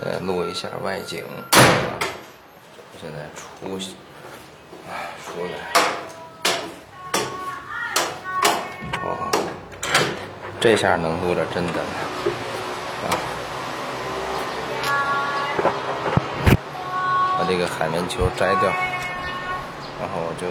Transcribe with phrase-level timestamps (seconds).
[0.00, 1.24] 再，录一下外景。
[3.00, 3.94] 现在出去，
[5.24, 5.54] 出来。
[9.02, 9.30] 哦，
[10.60, 11.84] 这下能录着真的了。
[17.38, 18.70] 把这个海绵球摘掉，
[20.00, 20.46] 然后我就。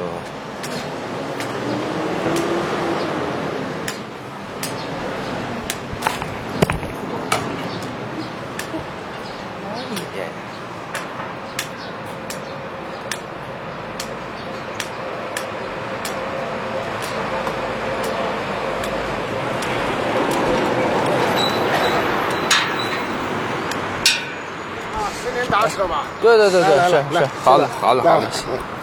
[25.50, 26.04] 打车吧。
[26.22, 28.28] 对对对对，是是，好的好的好的，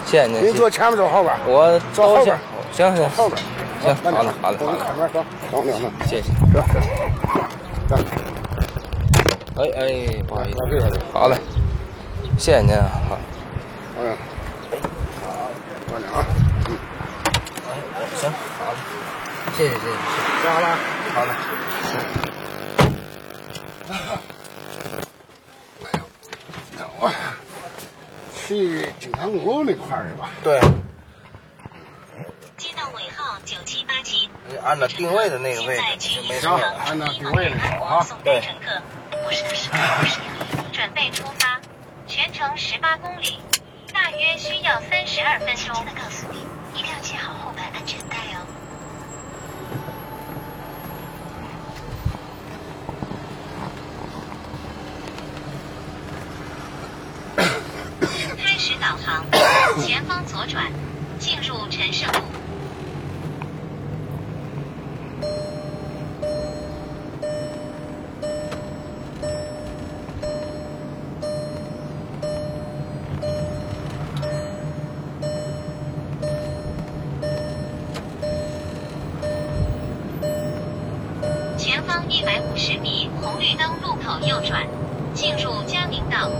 [0.06, 0.44] 谢谢您。
[0.46, 1.34] 您坐前面走后边？
[1.46, 2.38] 我都行走后边，
[2.72, 3.42] 行行后边。
[3.82, 5.84] 行，好的好的好的，我们前面走，走两个。
[6.06, 6.28] 谢谢。
[6.52, 8.00] 走走。
[9.56, 9.80] 哎哎，
[10.26, 10.56] 不好意思。
[11.12, 11.36] 好嘞，
[12.38, 12.90] 谢谢您啊。
[13.08, 13.18] 好，
[14.00, 14.02] 嗯。
[15.92, 16.16] 慢点啊。
[16.68, 16.70] 嗯。
[17.96, 18.76] 哎，行，好嘞，
[19.56, 19.84] 谢谢谢谢，
[20.44, 20.66] 加了。
[21.14, 21.30] 好嘞。
[28.46, 30.30] 去景堂沟那块儿是吧？
[30.42, 30.60] 对，
[32.56, 34.28] 接到尾号九七八七，
[34.62, 36.74] 按照定位的那个位置就没错行了。
[36.86, 38.02] 按照定位的走啊。
[38.02, 38.82] 送给乘客，
[39.26, 40.20] 五十十五十，
[40.72, 41.60] 准备出发，
[42.06, 43.38] 全程十八公里，
[43.94, 45.74] 大约需要三十二分钟。
[45.86, 46.40] 的告诉你，
[46.78, 48.46] 一定要系好后排安全带哦。
[58.78, 59.24] 导航，
[59.82, 60.66] 前方左转，
[61.18, 62.18] 进入陈胜路。
[81.56, 84.66] 前方一百五十米红绿灯路口右转，
[85.14, 86.30] 进入嘉明道。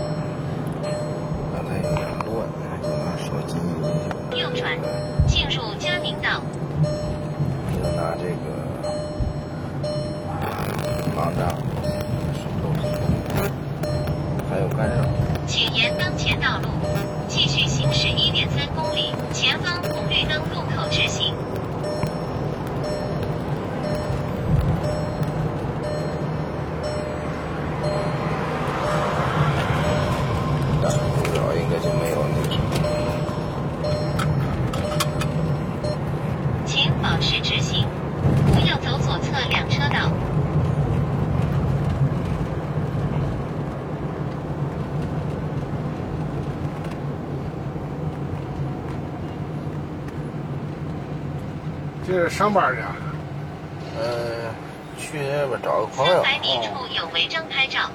[4.75, 6.41] 右转，进入嘉明道。
[7.73, 8.35] 就拿这个
[11.15, 11.47] 防障
[52.11, 52.81] 这是上班去？
[53.97, 54.53] 呃，
[54.99, 56.21] 去那边找个朋友。
[56.21, 57.89] 三百米处有违章拍照。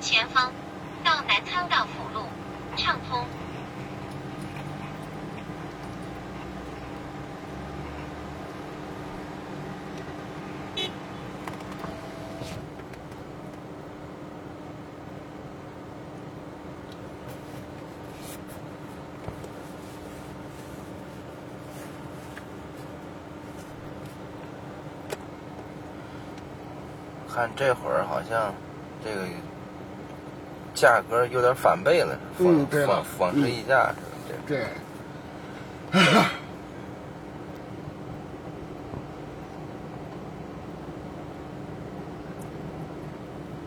[0.00, 0.52] 前方
[1.02, 2.26] 到南仓道辅路，
[2.76, 3.24] 畅通。
[27.36, 28.54] 看这会儿好像
[29.04, 29.20] 这个
[30.72, 34.34] 价格有点翻倍了，嗯对了双双十一价似的。
[34.48, 34.64] 这对。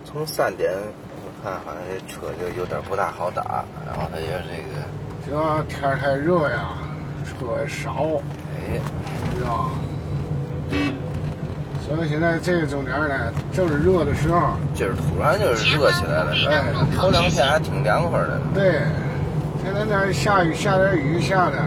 [0.04, 4.82] 从三点我看好像这车就有点不大好打，然后它也这个，
[5.28, 6.70] 这天太热呀，
[7.24, 8.20] 车少，
[8.56, 8.82] 哎，
[9.36, 9.72] 知道吧？
[11.90, 14.52] 所以现在这个中间呢，正是热的时候。
[14.76, 16.64] 今儿突然就是热起来了，哎
[16.96, 18.84] 头两天还挺凉快的，对，
[19.62, 21.58] 前两天下雨下点雨下的，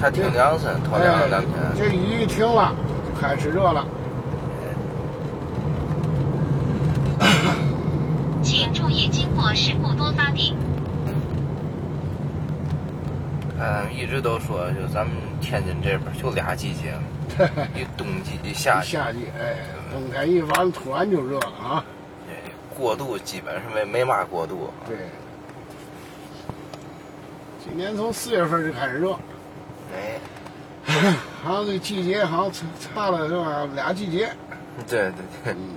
[0.00, 1.52] 还挺凉快，头两哎两天。
[1.76, 2.74] 这雨一停了，
[3.06, 3.86] 就开始热了。
[8.42, 10.56] 请注意经过事故多发地。
[13.60, 16.94] 看，一直都说，就咱们天津这边就俩季节，
[17.76, 19.54] 一冬季一夏季，夏季，哎，
[19.92, 21.84] 冬天一完突然就热了啊。
[22.26, 22.32] 这
[22.74, 24.70] 过渡基本上没没嘛过渡。
[24.86, 24.96] 对，
[27.62, 29.12] 今年从四月份就开始热，
[29.94, 30.18] 哎，
[31.44, 33.68] 好像这季节好像差差了是吧？
[33.74, 34.30] 俩季节。
[34.88, 35.12] 对对
[35.44, 35.74] 对，嗯，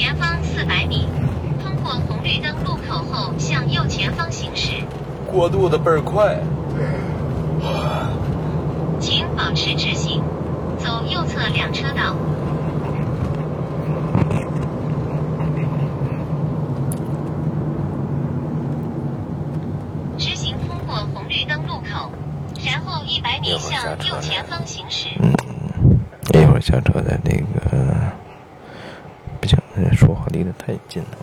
[0.00, 1.06] 前方四百米，
[1.62, 4.82] 通过红绿灯路口后向右前方行驶，
[5.30, 6.40] 过渡的倍儿快。
[8.98, 10.22] 请保持直行，
[10.78, 12.16] 走右侧两车道。
[20.16, 22.10] 直行通过红绿灯路口，
[22.64, 25.10] 然后一百米向右前方行驶。
[26.32, 28.29] 一会儿下车在那个，不
[30.10, 31.18] 行，说话离得太近了。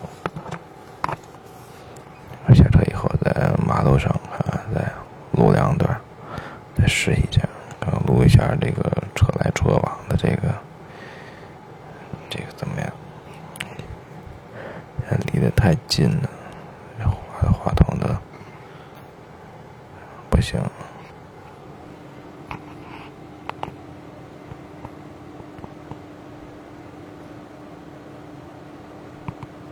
[2.54, 4.90] 下车以后在马路上啊，再
[5.32, 6.00] 录两段，
[6.74, 7.42] 再试一下，
[7.78, 10.54] 看看录一下这个车来车往的这个，
[12.30, 12.90] 这个怎么样？
[15.32, 16.28] 离得太近了，
[17.04, 18.18] 话话筒的
[20.30, 20.60] 不行。